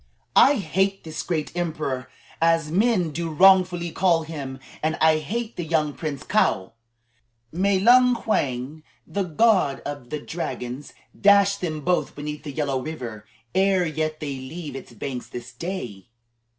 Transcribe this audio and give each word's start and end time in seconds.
"I 0.35 0.55
hate 0.55 1.03
this 1.03 1.21
great 1.21 1.55
emperor, 1.55 2.09
as 2.41 2.71
men 2.71 3.11
do 3.11 3.29
wrongfully 3.29 3.91
call 3.91 4.23
him, 4.23 4.57
and 4.81 4.95
I 4.99 5.17
hate 5.19 5.57
the 5.57 5.63
young 5.63 5.93
Prince 5.93 6.23
Kaou. 6.23 6.71
May 7.51 7.77
Lung 7.77 8.17
Wang, 8.25 8.81
the 9.05 9.21
god 9.21 9.79
of 9.81 10.09
the 10.09 10.19
dragons, 10.19 10.93
dash 11.15 11.57
them 11.57 11.81
both 11.81 12.15
beneath 12.15 12.41
the 12.41 12.51
Yellow 12.51 12.81
River 12.81 13.27
ere 13.53 13.85
yet 13.85 14.19
they 14.19 14.37
leave 14.37 14.75
its 14.75 14.91
banks 14.93 15.27
this 15.29 15.53
day." 15.53 16.07